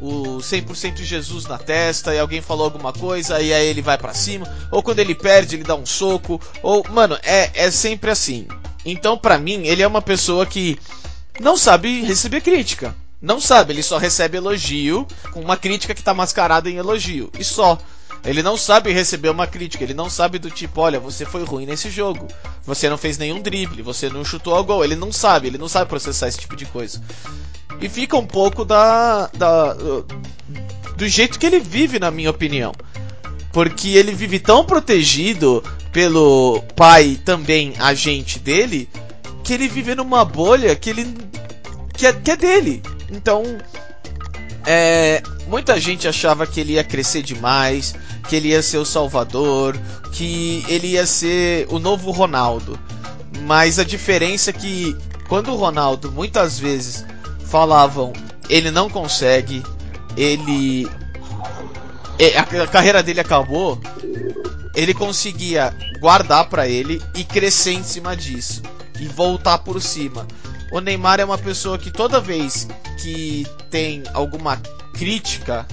[0.00, 4.12] o 100% Jesus na testa e alguém falou alguma coisa e aí ele vai para
[4.12, 4.46] cima.
[4.70, 6.40] Ou quando ele perde, ele dá um soco.
[6.62, 8.46] Ou, mano, é, é sempre assim.
[8.84, 10.78] Então, pra mim, ele é uma pessoa que
[11.40, 12.94] não sabe receber crítica.
[13.20, 17.30] Não sabe, ele só recebe elogio com uma crítica que tá mascarada em elogio.
[17.38, 17.78] E só.
[18.24, 21.66] Ele não sabe receber uma crítica, ele não sabe do tipo, olha, você foi ruim
[21.66, 22.26] nesse jogo,
[22.64, 24.82] você não fez nenhum drible, você não chutou ao gol.
[24.82, 27.02] Ele não sabe, ele não sabe processar esse tipo de coisa.
[27.80, 29.74] E fica um pouco da, da
[30.96, 32.72] do jeito que ele vive, na minha opinião.
[33.52, 38.88] Porque ele vive tão protegido pelo pai também agente dele,
[39.42, 41.14] que ele vive numa bolha que ele
[41.92, 42.82] que é, que é dele.
[43.10, 43.42] Então,
[44.66, 47.94] é, muita gente achava que ele ia crescer demais,
[48.28, 49.78] que ele ia ser o Salvador,
[50.12, 52.78] que ele ia ser o novo Ronaldo.
[53.42, 54.96] Mas a diferença é que
[55.28, 57.04] quando o Ronaldo muitas vezes
[57.46, 58.12] falavam
[58.48, 59.62] ele não consegue,
[60.16, 60.88] ele
[62.36, 63.80] a carreira dele acabou,
[64.74, 68.62] ele conseguia guardar para ele e crescer em cima disso
[69.00, 70.26] e voltar por cima.
[70.70, 72.66] O Neymar é uma pessoa que toda vez
[72.98, 74.56] que tem alguma
[74.94, 75.66] crítica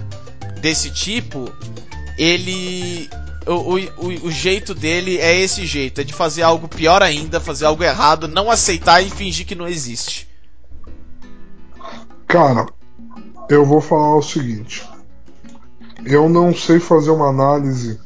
[0.59, 1.51] desse tipo,
[2.17, 3.09] ele.
[3.47, 7.65] O, o, o, jeito dele é esse jeito, é de fazer algo pior ainda, fazer
[7.65, 10.29] algo errado, não aceitar e fingir que não existe.
[12.27, 12.67] Cara,
[13.49, 14.87] eu vou falar o seguinte.
[16.05, 17.99] Eu não sei fazer uma análise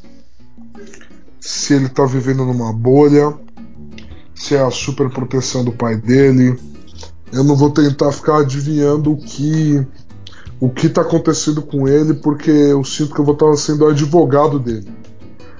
[1.40, 3.34] se ele tá vivendo numa bolha,
[4.34, 6.58] se é a super proteção do pai dele,
[7.32, 9.86] eu não vou tentar ficar adivinhando o que
[10.60, 14.58] o que está acontecendo com ele, porque eu sinto que eu vou estar sendo advogado
[14.58, 14.88] dele.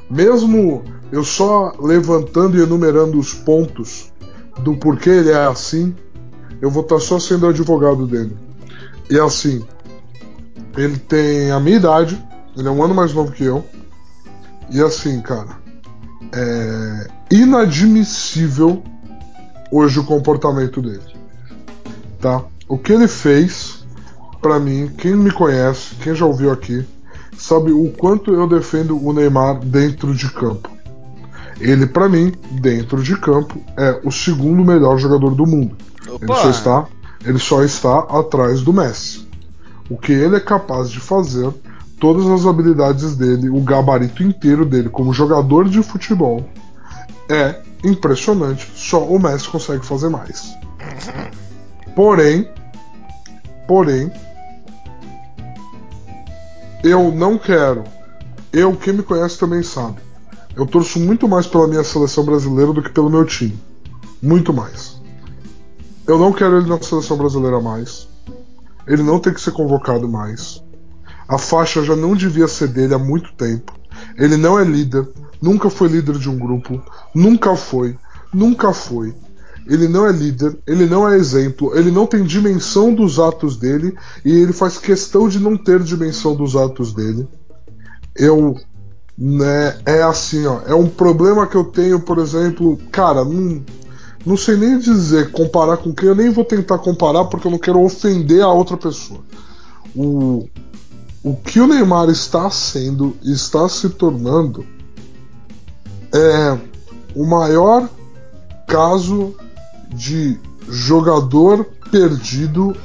[0.10, 4.12] Mesmo eu só levantando e enumerando os pontos
[4.62, 5.94] do porquê ele é assim,
[6.62, 8.38] eu vou estar só sendo advogado dele.
[9.10, 9.64] E assim,
[10.78, 12.24] ele tem a minha idade,
[12.58, 13.66] ele é um ano mais novo que eu.
[14.72, 15.60] E assim, cara,
[16.34, 18.82] é inadmissível
[19.72, 21.15] hoje o comportamento dele
[22.26, 22.44] tá?
[22.68, 23.86] O que ele fez,
[24.42, 26.84] para mim, quem me conhece, quem já ouviu aqui,
[27.38, 30.72] sabe o quanto eu defendo o Neymar dentro de campo.
[31.60, 35.78] Ele, para mim, dentro de campo, é o segundo melhor jogador do mundo.
[36.20, 36.88] Ele só, está,
[37.24, 39.28] ele só está atrás do Messi.
[39.88, 41.54] O que ele é capaz de fazer,
[42.00, 46.44] todas as habilidades dele, o gabarito inteiro dele como jogador de futebol,
[47.30, 48.72] é impressionante.
[48.74, 50.56] Só o Messi consegue fazer mais.
[51.96, 52.50] Porém,
[53.66, 54.12] porém,
[56.84, 57.86] eu não quero.
[58.52, 60.02] Eu, quem me conhece também sabe.
[60.56, 63.58] Eu torço muito mais pela minha seleção brasileira do que pelo meu time.
[64.22, 65.02] Muito mais.
[66.06, 68.10] Eu não quero ele na seleção brasileira mais.
[68.86, 70.62] Ele não tem que ser convocado mais.
[71.28, 73.74] A faixa já não devia ser dele há muito tempo.
[74.18, 75.08] Ele não é líder,
[75.42, 76.82] nunca foi líder de um grupo,
[77.14, 77.98] nunca foi,
[78.34, 79.16] nunca foi
[79.68, 83.96] ele não é líder, ele não é exemplo, ele não tem dimensão dos atos dele
[84.24, 87.28] e ele faz questão de não ter dimensão dos atos dele.
[88.16, 88.56] Eu.
[89.18, 90.60] Né, é assim, ó.
[90.68, 92.78] É um problema que eu tenho, por exemplo.
[92.92, 93.64] Cara, não,
[94.26, 97.60] não sei nem dizer, comparar com quem, eu nem vou tentar comparar porque eu não
[97.60, 99.22] quero ofender a outra pessoa.
[99.96, 100.48] O,
[101.24, 104.66] o que o Neymar está sendo, está se tornando,
[106.14, 106.58] é
[107.16, 107.90] o maior
[108.68, 109.34] caso
[109.96, 112.76] de jogador perdido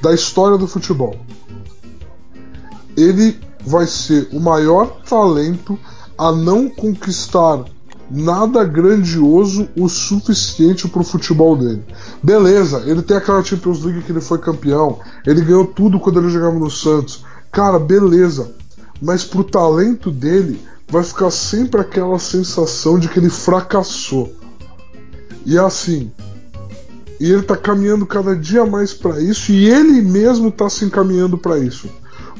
[0.00, 1.16] da história do futebol.
[2.96, 5.78] Ele vai ser o maior talento
[6.16, 7.64] a não conquistar
[8.10, 11.84] nada grandioso o suficiente para o futebol dele.
[12.22, 16.30] Beleza, ele tem aquela Champions League que ele foi campeão, ele ganhou tudo quando ele
[16.30, 17.24] jogava no Santos.
[17.52, 18.52] Cara, beleza,
[19.00, 24.34] mas pro talento dele vai ficar sempre aquela sensação de que ele fracassou.
[25.46, 26.10] E assim,
[27.20, 31.36] e ele tá caminhando cada dia mais para isso e ele mesmo tá se encaminhando
[31.36, 31.86] para isso.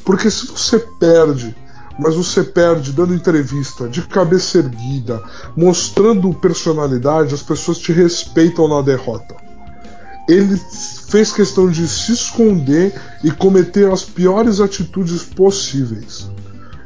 [0.02, 1.54] Porque se você perde,
[1.98, 5.22] mas você perde dando entrevista, de cabeça erguida,
[5.54, 9.36] mostrando personalidade, as pessoas te respeitam na derrota.
[10.26, 10.58] Ele
[11.08, 16.30] fez questão de se esconder e cometer as piores atitudes possíveis.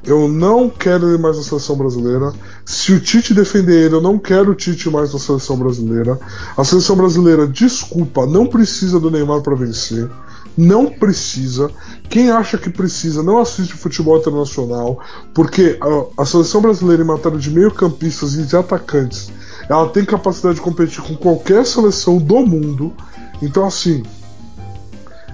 [0.06, 2.32] Eu não quero ele mais na seleção brasileira.
[2.64, 6.18] Se o Tite defender ele, eu não quero o Tite mais na seleção brasileira.
[6.56, 10.10] A seleção brasileira, desculpa, não precisa do Neymar para vencer.
[10.56, 11.70] Não precisa.
[12.10, 15.00] Quem acha que precisa não assiste futebol internacional,
[15.34, 19.32] porque a, a seleção brasileira, em matéria de meio-campistas e de atacantes,
[19.68, 22.92] ela tem capacidade de competir com qualquer seleção do mundo.
[23.40, 24.02] Então, assim,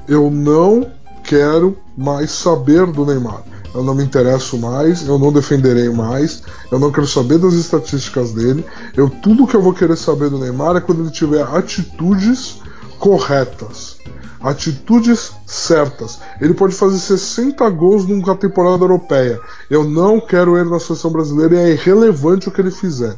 [0.07, 0.91] eu não
[1.25, 6.79] quero mais saber do Neymar eu não me interesso mais, eu não defenderei mais, eu
[6.79, 8.65] não quero saber das estatísticas dele.
[8.97, 12.61] Eu tudo que eu vou querer saber do Neymar é quando ele tiver atitudes
[12.99, 13.99] corretas,
[14.41, 16.19] atitudes certas.
[16.41, 19.41] Ele pode fazer 60 gols numa temporada europeia.
[19.71, 23.17] Eu não quero ele na seleção brasileira e é irrelevante o que ele fizer,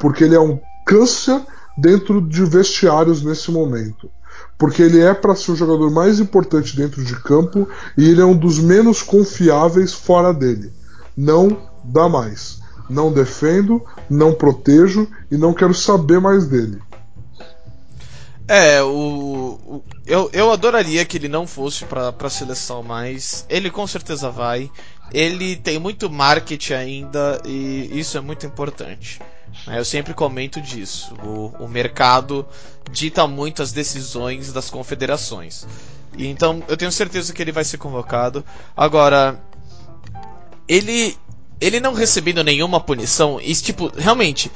[0.00, 1.40] porque ele é um câncer
[1.76, 4.10] dentro de vestiários nesse momento
[4.60, 8.24] porque ele é para ser o jogador mais importante dentro de campo e ele é
[8.26, 10.70] um dos menos confiáveis fora dele.
[11.16, 12.60] Não dá mais.
[12.88, 16.78] Não defendo, não protejo e não quero saber mais dele.
[18.46, 23.70] É, o, o, eu, eu adoraria que ele não fosse para a seleção, mas ele
[23.70, 24.70] com certeza vai.
[25.10, 29.20] Ele tem muito marketing ainda e isso é muito importante.
[29.66, 29.78] Né?
[29.78, 31.14] Eu sempre comento disso.
[31.24, 32.46] O, o mercado
[32.90, 35.66] dita muito as decisões das confederações.
[36.16, 38.44] E então eu tenho certeza que ele vai ser convocado.
[38.76, 39.40] Agora,
[40.68, 41.16] ele
[41.60, 44.50] ele não recebendo nenhuma punição, e tipo, realmente,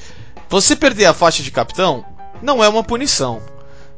[0.48, 2.04] você perder a faixa de capitão
[2.40, 3.42] não é uma punição.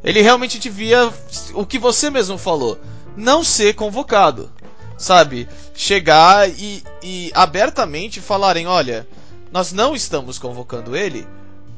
[0.02, 1.12] Ele realmente devia,
[1.54, 2.80] o que você mesmo falou,
[3.16, 4.50] não ser convocado.
[4.98, 5.46] Sabe?
[5.74, 9.06] Chegar e, e abertamente falarem: olha,
[9.56, 11.26] nós não estamos convocando ele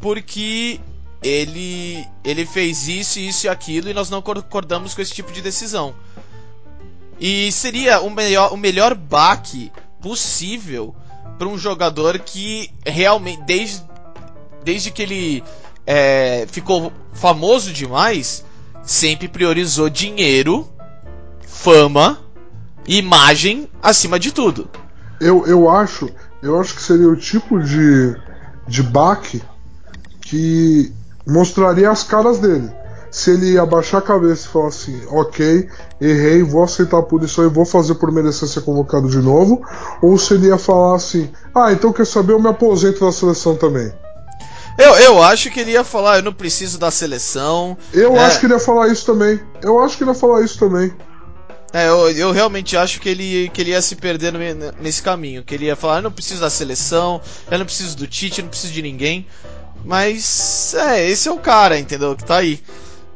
[0.01, 0.81] porque
[1.23, 5.41] ele ele fez isso, isso e aquilo e nós não concordamos com esse tipo de
[5.41, 5.95] decisão.
[7.21, 9.71] E seria o melhor, o melhor baque
[10.03, 10.93] possível
[11.39, 13.85] para um jogador que realmente desde,
[14.65, 15.45] desde que ele
[15.87, 18.45] é, ficou famoso demais
[18.83, 20.69] sempre priorizou dinheiro,
[21.47, 22.19] fama,
[22.89, 24.69] imagem acima de tudo.
[25.21, 26.11] Eu, eu acho
[26.43, 28.17] eu acho que seria o tipo de,
[28.67, 29.43] de baque
[30.21, 30.93] que
[31.27, 32.71] mostraria as caras dele.
[33.11, 35.69] Se ele abaixar a cabeça e falar assim, ok,
[36.01, 39.63] errei, vou aceitar a punição e vou fazer por merecer ser convocado de novo,
[40.03, 43.57] ou se ele ia falar assim, ah, então quer saber, eu me aposento da seleção
[43.57, 43.91] também.
[44.79, 47.77] Eu, eu acho que ele ia falar, eu não preciso da seleção.
[47.93, 48.21] Eu é...
[48.21, 49.41] acho que ele ia falar isso também.
[49.61, 50.93] Eu acho que ele ia falar isso também.
[51.73, 54.39] É, eu, eu realmente acho que ele, que ele ia se perder no,
[54.81, 55.43] nesse caminho.
[55.43, 58.45] Que ele ia falar: eu não preciso da seleção, eu não preciso do Tite, eu
[58.45, 59.27] não preciso de ninguém.
[59.85, 62.17] Mas, é, esse é o cara, entendeu?
[62.17, 62.61] Que tá aí.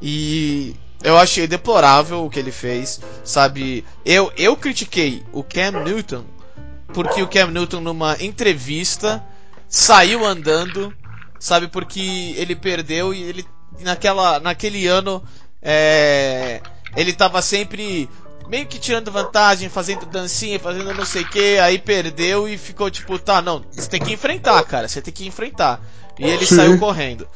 [0.01, 3.85] E eu achei deplorável o que ele fez, sabe?
[4.05, 6.25] Eu, eu critiquei o Cam Newton
[6.93, 9.25] porque o Cam Newton, numa entrevista,
[9.69, 10.95] saiu andando,
[11.39, 11.67] sabe?
[11.69, 13.47] Porque ele perdeu e ele,
[13.81, 15.23] naquela, naquele ano,
[15.61, 16.61] é,
[16.95, 18.09] ele tava sempre
[18.53, 22.91] meio que tirando vantagem, fazendo dancinha, fazendo não sei o que, aí perdeu e ficou
[22.91, 25.81] tipo, tá, não, você tem que enfrentar, cara, você tem que enfrentar.
[26.19, 26.57] E ele Sim.
[26.57, 27.27] saiu correndo.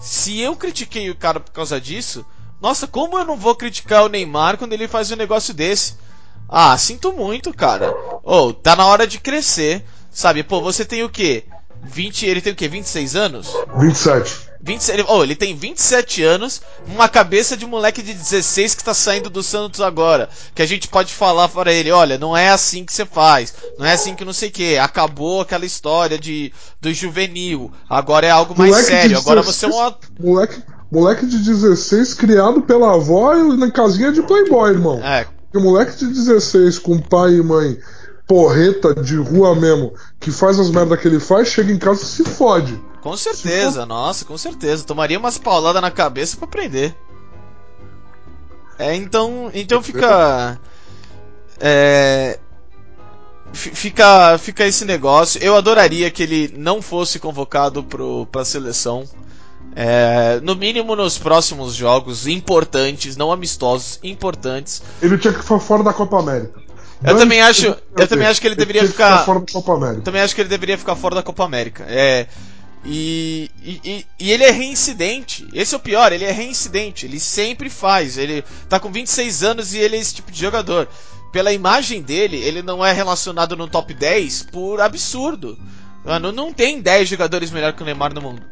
[0.00, 2.26] Se eu critiquei o cara por causa disso,
[2.60, 5.94] nossa, como eu não vou criticar o Neymar quando ele faz um negócio desse?
[6.48, 7.94] Ah, sinto muito, cara.
[8.24, 10.42] Ô, oh, tá na hora de crescer, sabe?
[10.42, 11.44] Pô, você tem o quê?
[11.84, 12.66] 20, ele tem o quê?
[12.66, 13.48] 26 anos?
[13.76, 14.50] 27.
[14.64, 19.28] 27, oh, ele tem 27 anos, uma cabeça de moleque de 16 que está saindo
[19.28, 20.30] do Santos agora.
[20.54, 23.84] Que a gente pode falar para ele, olha, não é assim que você faz, não
[23.84, 24.78] é assim que não sei o que.
[24.78, 26.50] Acabou aquela história de
[26.80, 29.10] do juvenil, agora é algo mais moleque sério.
[29.10, 34.22] 16, agora você é um moleque, moleque de 16 criado pela avó na casinha de
[34.22, 34.98] Playboy, irmão.
[35.04, 35.26] É.
[35.54, 37.78] o moleque de 16 com pai e mãe
[38.26, 42.06] porreta de rua mesmo, que faz as merdas que ele faz, chega em casa e
[42.06, 42.80] se fode.
[43.04, 44.82] Com certeza, nossa, com certeza.
[44.82, 46.96] Tomaria umas pauladas na cabeça pra aprender.
[48.78, 50.58] É, então, então fica.
[51.60, 52.38] É,
[53.52, 55.38] fica, fica esse negócio.
[55.42, 59.04] Eu adoraria que ele não fosse convocado pro, pra seleção.
[59.76, 64.82] É, no mínimo nos próximos jogos importantes, não amistosos, importantes.
[65.02, 66.58] Ele tinha que ficar fora da Copa América.
[67.02, 67.66] Eu também acho,
[67.98, 70.00] eu também acho que ele deveria ele ficar, ficar fora da Copa América.
[70.00, 71.84] Também acho que ele deveria ficar fora da Copa América.
[71.86, 72.26] É,
[72.84, 75.48] e, e, e, ele é reincidente.
[75.54, 77.06] Esse é o pior, ele é reincidente.
[77.06, 78.18] Ele sempre faz.
[78.18, 80.88] Ele tá com 26 anos e ele é esse tipo de jogador.
[81.32, 85.58] Pela imagem dele, ele não é relacionado no top 10 por absurdo.
[86.04, 88.42] Mano, não tem 10 jogadores melhor que o Neymar no mundo.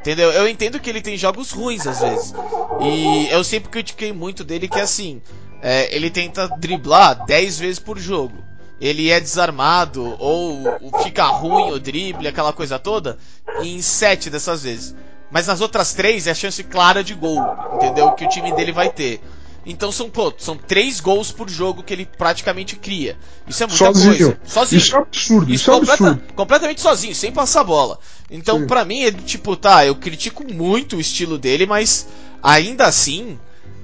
[0.00, 0.30] Entendeu?
[0.30, 2.34] Eu entendo que ele tem jogos ruins às vezes.
[2.82, 5.20] E eu sempre critiquei muito dele que assim,
[5.62, 8.49] é, ele tenta driblar 10 vezes por jogo.
[8.80, 10.62] Ele é desarmado ou
[11.02, 13.18] fica ruim o drible, aquela coisa toda,
[13.62, 14.94] em 7 dessas vezes.
[15.30, 17.38] Mas nas outras 3 é a chance clara de gol,
[17.74, 18.12] entendeu?
[18.12, 19.20] Que o time dele vai ter.
[19.66, 23.18] Então são, pô, são três gols por jogo que ele praticamente cria.
[23.46, 24.16] Isso é muita Sozinho.
[24.16, 24.40] coisa.
[24.46, 24.78] Sozinho.
[24.78, 26.32] Isso é absurdo, isso, é completa- absurdo.
[26.34, 27.98] completamente sozinho, sem passar bola.
[28.30, 32.08] Então, pra mim, ele, tipo, tá, eu critico muito o estilo dele, mas
[32.42, 33.38] ainda assim,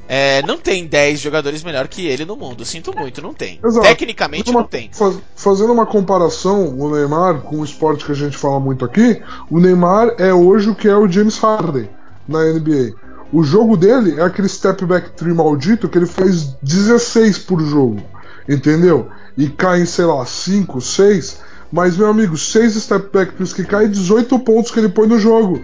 [0.09, 2.65] é, não tem 10 jogadores melhor que ele no mundo.
[2.65, 3.59] Sinto muito, não tem.
[3.65, 3.87] Exato.
[3.87, 4.91] Tecnicamente uma- não tem.
[4.93, 9.21] faz- fazendo uma comparação, o Neymar com o esporte que a gente fala muito aqui,
[9.51, 11.89] o Neymar é hoje o que é o James Harden
[12.29, 12.93] na NBA.
[13.33, 18.01] O jogo dele é aquele step back three maldito que ele faz 16 por jogo,
[18.49, 19.09] entendeu?
[19.37, 21.41] E cai em, sei lá, 5, 6.
[21.71, 25.19] Mas, meu amigo, 6 step back threes que cai 18 pontos que ele põe no
[25.19, 25.61] jogo.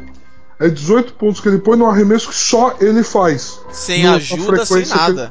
[0.62, 3.58] É 18 pontos que ele põe no arremesso que só ele faz.
[3.72, 5.28] Sem ajuda, sem nada.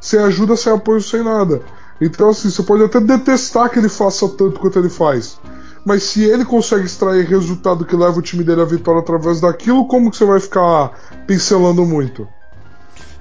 [0.00, 1.62] Sem ajuda, sem apoio, sem nada.
[2.00, 5.38] Então, assim, você pode até detestar que ele faça tanto quanto ele faz.
[5.84, 9.86] Mas se ele consegue extrair resultado que leva o time dele à vitória através daquilo,
[9.86, 10.90] como que você vai ficar
[11.28, 12.26] pincelando muito?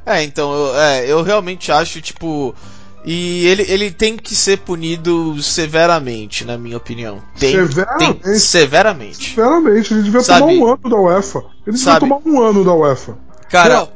[0.03, 2.55] É, então, eu, é, eu realmente acho, tipo.
[3.03, 7.21] E ele, ele tem que ser punido severamente, na minha opinião.
[7.39, 8.19] Tem, Severamente?
[8.21, 9.29] Tem, severamente.
[9.29, 11.39] Sinceramente, ele devia Sabe- tomar um ano da UEFA.
[11.39, 13.17] Ele devia Sabe- tomar um ano da UEFA.
[13.49, 13.89] Cara,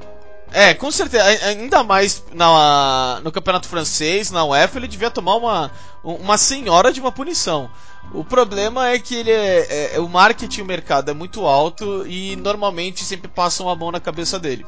[0.51, 1.24] é, com certeza.
[1.24, 5.72] Ainda mais na, no campeonato francês, na UEFA, ele devia tomar uma,
[6.03, 7.70] uma senhora de uma punição.
[8.14, 12.36] O problema é que ele é, é- o marketing, o mercado é muito alto e
[12.38, 14.66] normalmente sempre passam a mão na cabeça dele.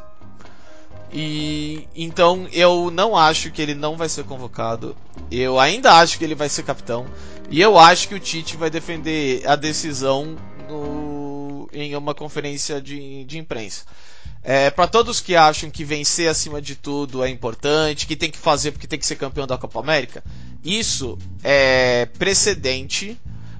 [1.11, 4.95] E então eu não acho que ele não vai ser convocado.
[5.31, 7.05] Eu ainda acho que ele vai ser capitão.
[7.49, 10.35] E eu acho que o Tite vai defender a decisão
[10.67, 13.85] no- em uma conferência de, de imprensa.
[14.43, 18.37] É, para todos que acham que vencer acima de tudo é importante, que tem que
[18.37, 20.23] fazer porque tem que ser campeão da Copa América,
[20.63, 23.19] isso é precedente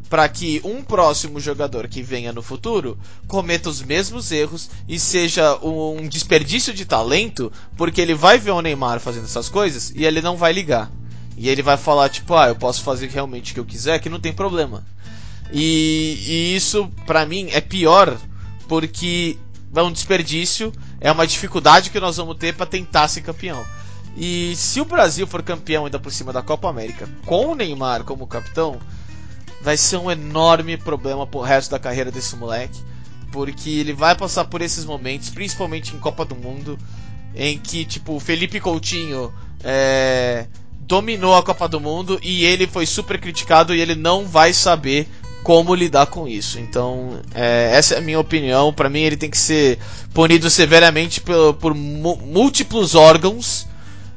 [0.09, 2.97] para que um próximo jogador que venha no futuro
[3.27, 8.61] cometa os mesmos erros e seja um desperdício de talento, porque ele vai ver o
[8.61, 10.91] Neymar fazendo essas coisas e ele não vai ligar.
[11.37, 14.09] E ele vai falar tipo, ah, eu posso fazer realmente o que eu quiser, que
[14.09, 14.83] não tem problema.
[15.51, 18.17] E, e isso, pra mim, é pior
[18.67, 19.37] porque
[19.73, 23.63] é um desperdício, é uma dificuldade que nós vamos ter para tentar ser campeão.
[24.17, 28.03] E se o Brasil for campeão ainda por cima da Copa América, com o Neymar
[28.03, 28.79] como capitão,
[29.61, 32.79] vai ser um enorme problema pro resto da carreira desse moleque,
[33.31, 36.77] porque ele vai passar por esses momentos, principalmente em Copa do Mundo,
[37.35, 39.33] em que tipo o Felipe Coutinho
[39.63, 40.45] é,
[40.79, 45.07] dominou a Copa do Mundo e ele foi super criticado e ele não vai saber
[45.43, 46.59] como lidar com isso.
[46.59, 48.73] Então, é, essa é a minha opinião.
[48.73, 49.79] Para mim, ele tem que ser
[50.13, 53.65] punido severamente por, por múltiplos órgãos,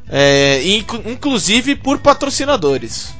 [0.09, 3.15] é, inclu- inclusive por patrocinadores.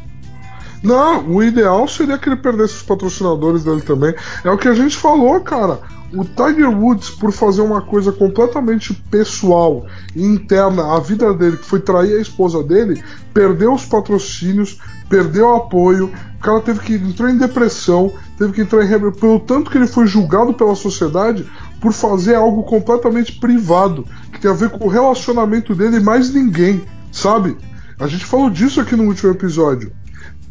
[0.83, 4.15] Não, o ideal seria que ele perdesse os patrocinadores dele também.
[4.43, 5.81] É o que a gente falou, cara.
[6.13, 11.65] O Tiger Woods, por fazer uma coisa completamente pessoal e interna à vida dele, que
[11.65, 13.01] foi trair a esposa dele,
[13.33, 18.63] perdeu os patrocínios, perdeu o apoio, o cara teve que entrou em depressão, teve que
[18.63, 19.13] entrar em rebel...
[19.13, 21.49] pelo tanto que ele foi julgado pela sociedade
[21.81, 26.33] por fazer algo completamente privado, que tem a ver com o relacionamento dele e mais
[26.35, 27.57] ninguém, sabe?
[28.01, 29.93] A gente falou disso aqui no último episódio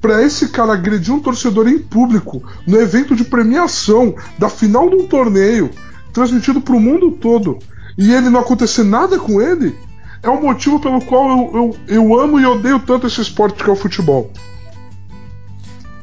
[0.02, 4.95] pra esse cara agredir um torcedor em público no evento de premiação da final de
[4.95, 5.70] um torneio,
[6.14, 7.60] transmitido pro mundo todo,
[7.97, 9.76] e ele não acontecer nada com ele,
[10.22, 13.70] é o motivo pelo qual eu, eu, eu amo e odeio tanto esse esporte que
[13.70, 14.32] é o futebol.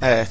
[0.01, 0.27] É,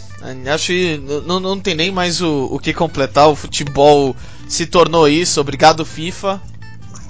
[0.54, 3.30] acho que não, não tem nem mais o, o que completar.
[3.30, 4.16] O futebol
[4.48, 5.40] se tornou isso.
[5.42, 6.42] Obrigado, FIFA.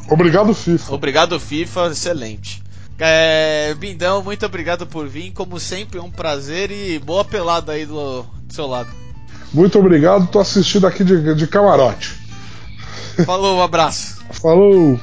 [0.09, 0.93] Obrigado, FIFA.
[0.93, 1.87] Obrigado, FIFA.
[1.91, 2.64] Excelente.
[2.97, 5.31] É, Bindão, muito obrigado por vir.
[5.31, 8.89] Como sempre, um prazer e boa pelada aí do, do seu lado.
[9.53, 12.13] Muito obrigado, tô assistindo aqui de, de camarote.
[13.25, 14.23] Falou, um abraço.
[14.31, 14.99] Falou!